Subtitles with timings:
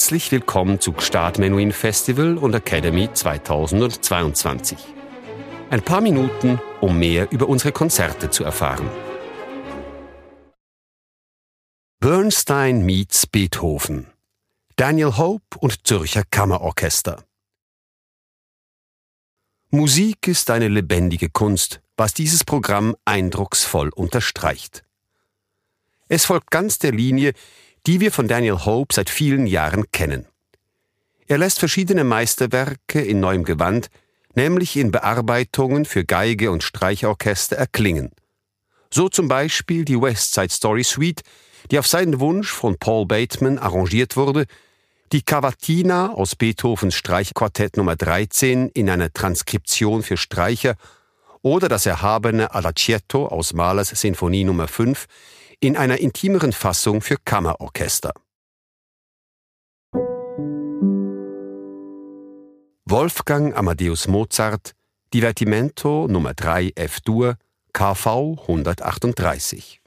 [0.00, 4.78] Herzlich willkommen zu Gstaad Menuhin Festival und Academy 2022.
[5.68, 8.88] Ein paar Minuten, um mehr über unsere Konzerte zu erfahren.
[11.98, 14.06] Bernstein meets Beethoven.
[14.76, 17.22] Daniel Hope und Zürcher Kammerorchester.
[19.68, 24.82] Musik ist eine lebendige Kunst, was dieses Programm eindrucksvoll unterstreicht.
[26.08, 27.34] Es folgt ganz der Linie,
[27.86, 30.26] die wir von Daniel Hope seit vielen Jahren kennen.
[31.26, 33.88] Er lässt verschiedene Meisterwerke in neuem Gewand,
[34.34, 38.10] nämlich in Bearbeitungen für Geige und Streichorchester erklingen.
[38.92, 41.22] So zum Beispiel die West Side Story Suite,
[41.70, 44.46] die auf seinen Wunsch von Paul Bateman arrangiert wurde,
[45.12, 50.76] die Cavatina aus Beethovens Streichquartett Nummer 13 in einer Transkription für Streicher
[51.42, 55.06] oder das erhabene Adagietto aus Mahlers Sinfonie Nummer 5
[55.60, 58.14] in einer intimeren Fassung für Kammerorchester.
[62.86, 64.72] Wolfgang Amadeus Mozart,
[65.12, 67.36] Divertimento Nummer 3 F-Dur,
[67.74, 69.80] KV 138.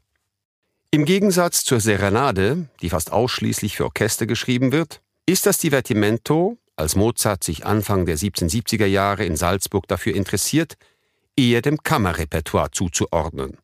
[0.92, 6.96] Im Gegensatz zur Serenade, die fast ausschließlich für Orchester geschrieben wird, ist das Divertimento, als
[6.96, 10.76] Mozart sich Anfang der 1770er Jahre in Salzburg dafür interessiert,
[11.36, 13.58] eher dem Kammerrepertoire zuzuordnen.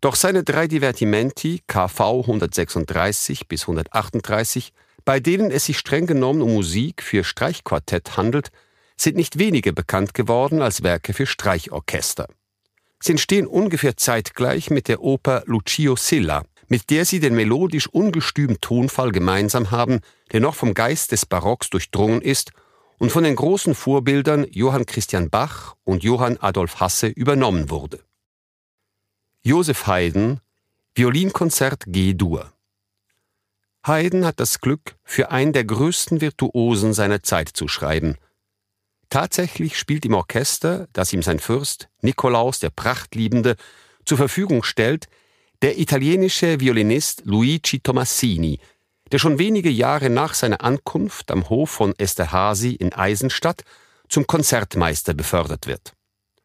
[0.00, 4.72] Doch seine drei Divertimenti KV 136 bis 138,
[5.04, 8.50] bei denen es sich streng genommen um Musik für Streichquartett handelt,
[8.96, 12.28] sind nicht wenige bekannt geworden als Werke für Streichorchester.
[13.02, 18.58] Sie entstehen ungefähr zeitgleich mit der Oper Lucio Silla, mit der sie den melodisch ungestümen
[18.60, 20.00] Tonfall gemeinsam haben,
[20.32, 22.52] der noch vom Geist des Barocks durchdrungen ist
[22.98, 28.00] und von den großen Vorbildern Johann Christian Bach und Johann Adolf Hasse übernommen wurde.
[29.42, 30.40] Josef Haydn
[30.94, 32.52] Violinkonzert G-Dur
[33.86, 38.18] Haydn hat das Glück, für einen der größten Virtuosen seiner Zeit zu schreiben.
[39.08, 43.56] Tatsächlich spielt im Orchester, das ihm sein Fürst, Nikolaus der Prachtliebende,
[44.04, 45.06] zur Verfügung stellt,
[45.62, 48.60] der italienische Violinist Luigi Tomassini,
[49.10, 53.62] der schon wenige Jahre nach seiner Ankunft am Hof von Esterhazy in Eisenstadt
[54.06, 55.94] zum Konzertmeister befördert wird.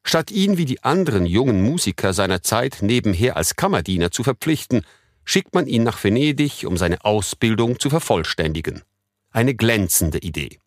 [0.07, 4.85] Statt ihn wie die anderen jungen Musiker seiner Zeit nebenher als Kammerdiener zu verpflichten,
[5.25, 8.83] schickt man ihn nach Venedig, um seine Ausbildung zu vervollständigen.
[9.31, 10.59] Eine glänzende Idee.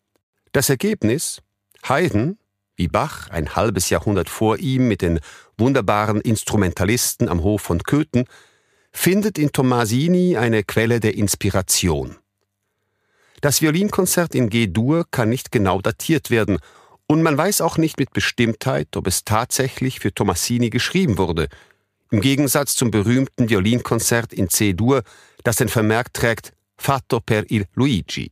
[0.51, 1.41] Das Ergebnis?
[1.87, 2.37] Haydn,
[2.75, 5.21] wie Bach ein halbes Jahrhundert vor ihm mit den
[5.57, 8.25] wunderbaren Instrumentalisten am Hof von Köthen,
[8.91, 12.17] findet in Tomasini eine Quelle der Inspiration.
[13.39, 16.59] Das Violinkonzert in G-Dur kann nicht genau datiert werden
[17.09, 21.49] und man weiß auch nicht mit Bestimmtheit, ob es tatsächlich für Tomassini geschrieben wurde,
[22.11, 25.01] im Gegensatz zum berühmten Violinkonzert in C-Dur,
[25.43, 28.29] das den Vermerk trägt Fatto per il Luigi.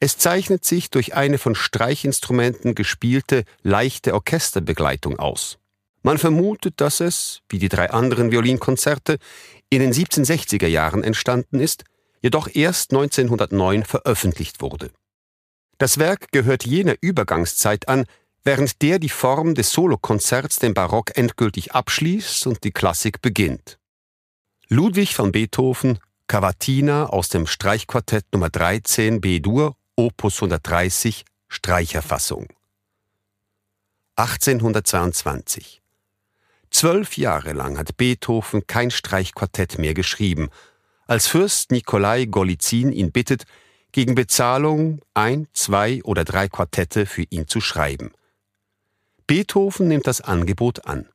[0.00, 5.58] Es zeichnet sich durch eine von Streichinstrumenten gespielte leichte Orchesterbegleitung aus.
[6.02, 9.18] Man vermutet, dass es, wie die drei anderen Violinkonzerte,
[9.68, 11.84] in den 1760er Jahren entstanden ist,
[12.22, 14.90] jedoch erst 1909 veröffentlicht wurde.
[15.78, 18.06] Das Werk gehört jener Übergangszeit an,
[18.44, 23.78] während der die Form des Solokonzerts den Barock endgültig abschließt und die Klassik beginnt.
[24.68, 32.48] Ludwig van Beethoven, Cavatina aus dem Streichquartett Nummer 13 B-Dur, Opus 130, Streicherfassung.
[34.16, 35.82] 1822.
[36.70, 40.50] Zwölf Jahre lang hat Beethoven kein Streichquartett mehr geschrieben,
[41.06, 43.44] als Fürst Nikolai Golizin ihn bittet,
[43.94, 48.10] gegen Bezahlung ein, zwei oder drei Quartette für ihn zu schreiben.
[49.28, 51.08] Beethoven nimmt das Angebot an.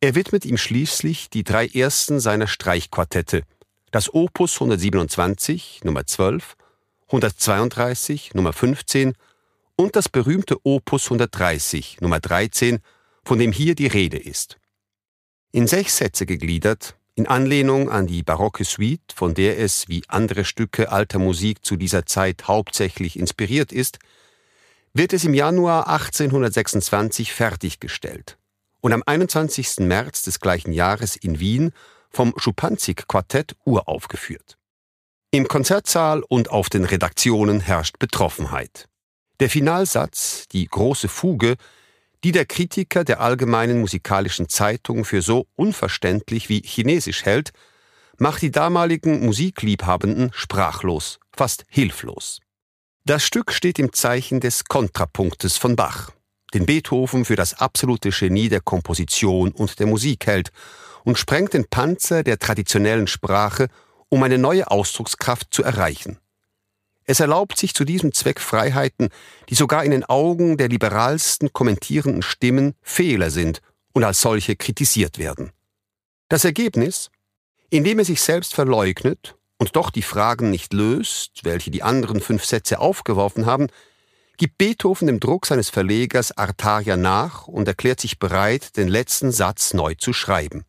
[0.00, 3.42] Er widmet ihm schließlich die drei ersten seiner Streichquartette,
[3.90, 6.56] das Opus 127 Nummer 12,
[7.08, 9.12] 132 Nummer 15
[9.76, 12.78] und das berühmte Opus 130 Nummer 13,
[13.26, 14.56] von dem hier die Rede ist.
[15.52, 20.44] In sechs Sätze gegliedert in Anlehnung an die barocke Suite, von der es wie andere
[20.44, 23.98] Stücke alter Musik zu dieser Zeit hauptsächlich inspiriert ist,
[24.92, 28.38] wird es im Januar 1826 fertiggestellt
[28.80, 29.80] und am 21.
[29.80, 31.72] März des gleichen Jahres in Wien
[32.10, 34.56] vom Schupanzig-Quartett uraufgeführt.
[35.30, 38.88] Im Konzertsaal und auf den Redaktionen herrscht Betroffenheit.
[39.38, 41.56] Der Finalsatz, die große Fuge,
[42.24, 47.52] die der Kritiker der Allgemeinen Musikalischen Zeitung für so unverständlich wie chinesisch hält,
[48.18, 52.40] macht die damaligen Musikliebhabenden sprachlos, fast hilflos.
[53.06, 56.10] Das Stück steht im Zeichen des Kontrapunktes von Bach,
[56.52, 60.52] den Beethoven für das absolute Genie der Komposition und der Musik hält,
[61.02, 63.68] und sprengt den Panzer der traditionellen Sprache,
[64.10, 66.18] um eine neue Ausdruckskraft zu erreichen.
[67.10, 69.08] Es erlaubt sich zu diesem Zweck Freiheiten,
[69.48, 73.62] die sogar in den Augen der liberalsten kommentierenden Stimmen Fehler sind
[73.92, 75.50] und als solche kritisiert werden.
[76.28, 77.10] Das Ergebnis?
[77.68, 82.44] Indem er sich selbst verleugnet und doch die Fragen nicht löst, welche die anderen fünf
[82.44, 83.66] Sätze aufgeworfen haben,
[84.36, 89.74] gibt Beethoven dem Druck seines Verlegers Artaria nach und erklärt sich bereit, den letzten Satz
[89.74, 90.64] neu zu schreiben.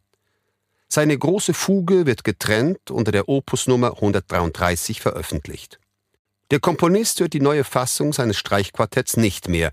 [0.88, 5.81] Seine große Fuge wird getrennt unter der Opusnummer 133 veröffentlicht.
[6.52, 9.72] Der Komponist hört die neue Fassung seines Streichquartetts nicht mehr,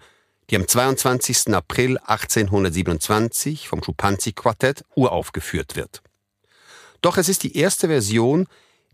[0.48, 1.52] die am 22.
[1.52, 6.02] April 1827 vom Schuppanzi-Quartett uraufgeführt wird.
[7.02, 8.46] Doch es ist die erste Version,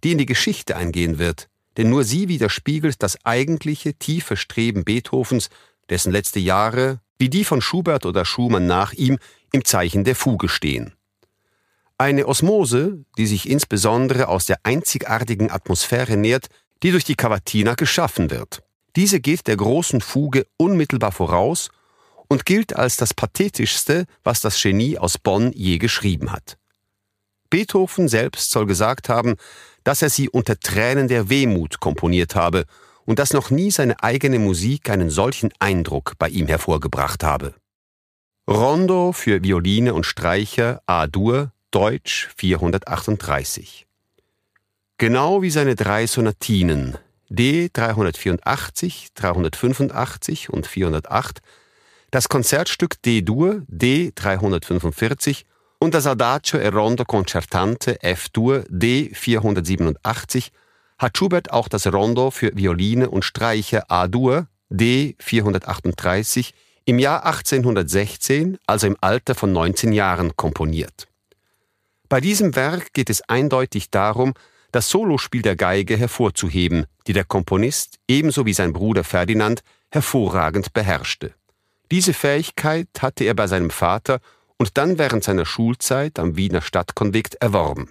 [0.02, 5.50] die in die Geschichte eingehen wird, denn nur sie widerspiegelt das eigentliche tiefe Streben Beethovens,
[5.90, 9.18] dessen letzte Jahre, wie die von Schubert oder Schumann nach ihm,
[9.52, 10.94] im Zeichen der Fuge stehen.
[11.98, 16.48] Eine Osmose, die sich insbesondere aus der einzigartigen Atmosphäre nährt,
[16.82, 18.62] die durch die Cavatina geschaffen wird.
[18.96, 21.70] Diese geht der großen Fuge unmittelbar voraus
[22.28, 26.58] und gilt als das pathetischste, was das Genie aus Bonn je geschrieben hat.
[27.50, 29.36] Beethoven selbst soll gesagt haben,
[29.84, 32.64] dass er sie unter Tränen der Wehmut komponiert habe
[33.04, 37.54] und dass noch nie seine eigene Musik einen solchen Eindruck bei ihm hervorgebracht habe.
[38.48, 43.86] Rondo für Violine und Streicher A-Dur, Deutsch 438.
[44.96, 46.96] Genau wie seine drei Sonatinen
[47.28, 51.40] D 384, 385 und 408,
[52.12, 55.46] das Konzertstück D-Dur D 345
[55.80, 60.52] und das Adagio e Rondo Concertante F-Dur D 487
[60.96, 66.54] hat Schubert auch das Rondo für Violine und Streicher A-Dur D 438
[66.84, 71.08] im Jahr 1816, also im Alter von 19 Jahren, komponiert.
[72.08, 74.34] Bei diesem Werk geht es eindeutig darum,
[74.74, 81.32] das Solospiel der Geige hervorzuheben, die der Komponist, ebenso wie sein Bruder Ferdinand, hervorragend beherrschte.
[81.92, 84.18] Diese Fähigkeit hatte er bei seinem Vater
[84.56, 87.90] und dann während seiner Schulzeit am Wiener Stadtkonvikt erworben.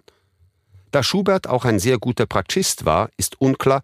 [0.92, 3.82] Da Schubert auch ein sehr guter Bratschist war, ist unklar,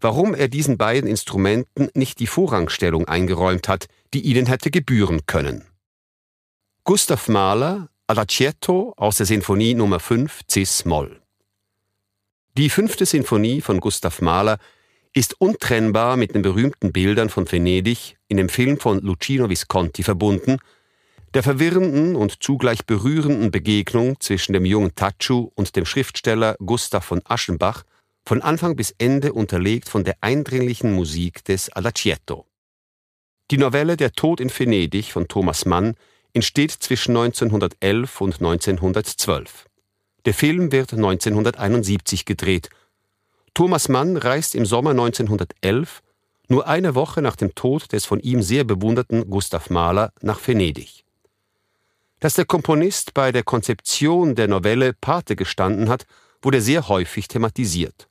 [0.00, 5.64] warum er diesen beiden Instrumenten nicht die Vorrangstellung eingeräumt hat, die ihnen hätte gebühren können.
[6.84, 11.21] Gustav Mahler, Adagietto aus der Sinfonie Nummer 5 Cis-Moll.
[12.58, 14.58] Die fünfte Sinfonie von Gustav Mahler
[15.14, 20.58] ist untrennbar mit den berühmten Bildern von Venedig in dem Film von Luchino Visconti verbunden,
[21.32, 27.22] der verwirrenden und zugleich berührenden Begegnung zwischen dem jungen Tatschu und dem Schriftsteller Gustav von
[27.24, 27.84] Aschenbach,
[28.22, 32.46] von Anfang bis Ende unterlegt von der eindringlichen Musik des Adagietto.
[33.50, 35.94] Die Novelle Der Tod in Venedig von Thomas Mann
[36.34, 39.70] entsteht zwischen 1911 und 1912.
[40.24, 42.70] Der Film wird 1971 gedreht.
[43.54, 46.02] Thomas Mann reist im Sommer 1911,
[46.48, 51.04] nur eine Woche nach dem Tod des von ihm sehr bewunderten Gustav Mahler, nach Venedig.
[52.20, 56.06] Dass der Komponist bei der Konzeption der Novelle Pate gestanden hat,
[56.40, 58.08] wurde sehr häufig thematisiert.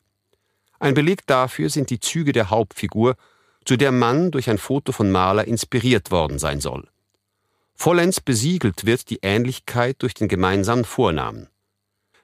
[0.80, 3.16] Ein Beleg dafür sind die Züge der Hauptfigur,
[3.64, 6.90] zu der Mann durch ein Foto von Mahler inspiriert worden sein soll.
[7.76, 11.48] Vollends besiegelt wird die Ähnlichkeit durch den gemeinsamen Vornamen.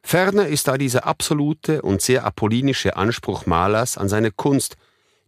[0.08, 4.78] Ferner ist da dieser absolute und sehr apollinische Anspruch Malers an seine Kunst,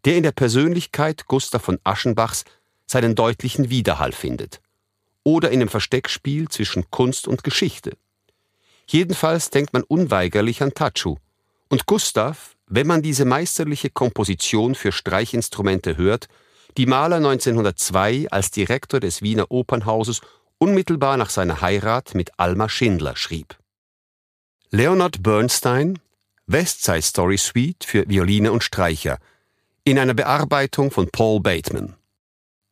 [0.05, 2.45] der in der Persönlichkeit Gustav von Aschenbachs
[2.85, 4.61] seinen deutlichen Widerhall findet.
[5.25, 7.97] Oder in dem Versteckspiel zwischen Kunst und Geschichte.
[8.87, 11.17] Jedenfalls denkt man unweigerlich an Tatschu.
[11.67, 16.29] Und Gustav, wenn man diese meisterliche Komposition für Streichinstrumente hört,
[16.77, 20.21] die Maler 1902 als Direktor des Wiener Opernhauses
[20.57, 23.57] unmittelbar nach seiner Heirat mit Alma Schindler schrieb.
[24.71, 25.97] Leonard Bernstein
[26.45, 29.17] West Side Story Suite für Violine und Streicher
[29.83, 31.95] in einer Bearbeitung von Paul Bateman.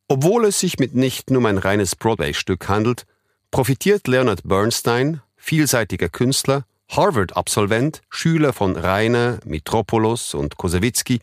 [0.06, 3.04] Obwohl es sich mitnichten um ein reines Broadway-Stück handelt,
[3.50, 11.18] profitiert Leonard Bernstein, vielseitiger Künstler, Harvard-Absolvent, Schüler von Reiner, Mitropoulos und Kosewitzki,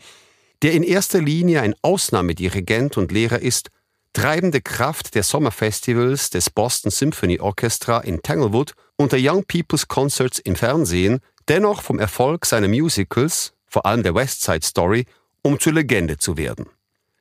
[0.62, 3.70] der in erster Linie ein Ausnahmedirigent und Lehrer ist,
[4.15, 10.39] treibende Kraft der Sommerfestivals des Boston Symphony Orchestra in Tanglewood und der Young People's Concerts
[10.39, 11.19] im Fernsehen,
[11.50, 15.05] dennoch vom Erfolg seiner Musicals, vor allem der West Side Story,
[15.41, 16.67] um zur Legende zu werden.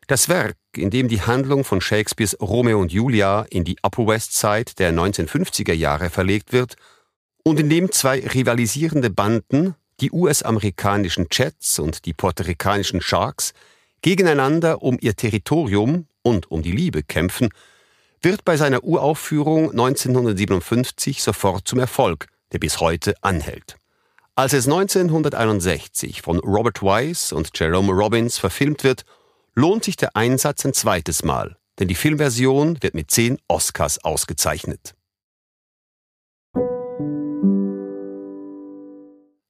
[0.06, 4.34] Das Werk, in dem die Handlung von Shakespeares Romeo und Julia in die Upper West
[4.34, 6.76] Side der 1950er Jahre verlegt wird
[7.42, 13.52] und in dem zwei rivalisierende Banden, die US-amerikanischen Jets und die puerto-ricanischen Sharks,
[14.00, 17.50] gegeneinander um ihr Territorium und um die Liebe kämpfen,
[18.20, 23.76] wird bei seiner Uraufführung 1957 sofort zum Erfolg, der bis heute anhält.
[24.34, 29.04] Als es 1961 von Robert Wise und Jerome Robbins verfilmt wird,
[29.54, 34.94] lohnt sich der Einsatz ein zweites Mal, denn die Filmversion wird mit zehn Oscars ausgezeichnet.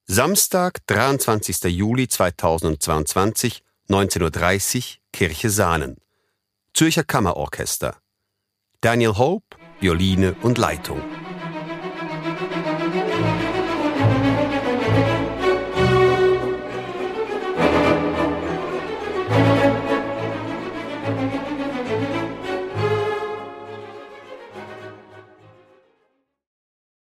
[0.07, 1.63] Samstag, 23.
[1.63, 5.97] Juli 2022, 19.30 Uhr, Kirche Sahnen.
[6.75, 8.01] Zürcher Kammerorchester.
[8.81, 11.01] Daniel Hope, Violine und Leitung.